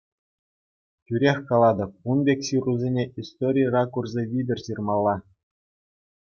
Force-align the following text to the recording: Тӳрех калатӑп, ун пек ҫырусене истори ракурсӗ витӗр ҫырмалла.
Тӳрех 1.05 1.37
калатӑп, 1.51 1.91
ун 2.13 2.19
пек 2.31 2.39
ҫырусене 2.47 3.03
истори 3.25 3.63
ракурсӗ 3.77 4.23
витӗр 4.33 4.59
ҫырмалла. 4.71 5.15